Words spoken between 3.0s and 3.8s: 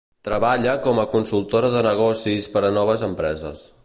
empreses.